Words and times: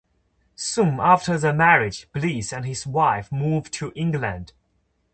Soon 0.55 0.99
after 0.99 1.37
the 1.37 1.53
marriage, 1.53 2.07
Bliss 2.11 2.51
and 2.51 2.65
his 2.65 2.87
wife 2.87 3.31
moved 3.31 3.71
to 3.73 3.93
England. 3.95 4.51